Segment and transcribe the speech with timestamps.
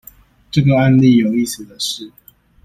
[0.49, 2.11] 這個案例有意思的是